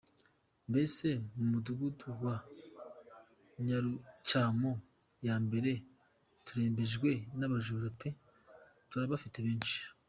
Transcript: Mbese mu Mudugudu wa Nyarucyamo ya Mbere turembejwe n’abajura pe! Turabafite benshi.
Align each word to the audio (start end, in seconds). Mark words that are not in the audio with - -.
Mbese 0.69 1.05
mu 1.35 1.43
Mudugudu 1.51 2.07
wa 2.23 2.35
Nyarucyamo 3.65 4.71
ya 5.27 5.35
Mbere 5.45 5.71
turembejwe 6.45 7.11
n’abajura 7.37 7.87
pe! 7.99 8.09
Turabafite 8.89 9.37
benshi. 9.45 9.79